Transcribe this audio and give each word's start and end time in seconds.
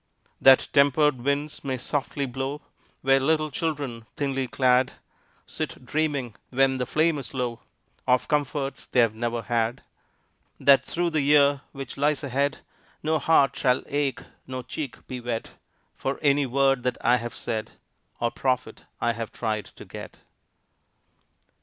That 0.41 0.67
tempered 0.73 1.21
winds 1.23 1.63
may 1.63 1.77
softly 1.77 2.25
blow 2.25 2.61
Where 3.03 3.19
little 3.19 3.51
children, 3.51 4.07
thinly 4.15 4.47
clad, 4.47 4.93
Sit 5.45 5.85
dreaming, 5.85 6.33
when 6.49 6.79
the 6.79 6.87
flame 6.87 7.19
is 7.19 7.35
low, 7.35 7.59
Of 8.07 8.27
comforts 8.27 8.85
they 8.87 8.99
have 8.99 9.13
never 9.13 9.43
had. 9.43 9.83
That 10.59 10.83
through 10.83 11.11
the 11.11 11.21
year 11.21 11.61
which 11.71 11.97
lies 11.97 12.23
ahead 12.23 12.61
No 13.03 13.19
heart 13.19 13.55
shall 13.55 13.83
ache, 13.85 14.23
no 14.47 14.63
cheek 14.63 15.05
be 15.07 15.19
wet, 15.19 15.51
For 15.95 16.17
any 16.23 16.47
word 16.47 16.81
that 16.81 16.97
I 17.01 17.17
have 17.17 17.35
said 17.35 17.73
Or 18.19 18.31
profit 18.31 18.85
I 18.99 19.13
have 19.13 19.31
tried 19.31 19.65
to 19.65 19.85
get. 19.85 20.17